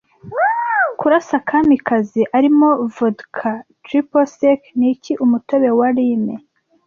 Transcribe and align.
Kurasa 0.99 1.37
kamikaze 1.49 2.21
arimo 2.37 2.67
Vodka 2.95 3.49
Triple 3.83 4.25
sec 4.37 4.61
niki 4.79 5.13
umutobe 5.23 5.69
wa 5.79 5.87
Lime 5.95 6.35